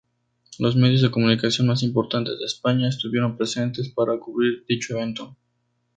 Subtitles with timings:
[0.57, 5.37] Los medios de comunicación más importantes de España estuvieron presentes para cubrir dicho evento.